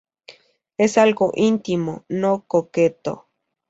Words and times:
Es 0.79 0.97
algo 0.97 1.31
íntimo, 1.35 2.05
no 2.09 2.43
coqueto"". 2.47 3.27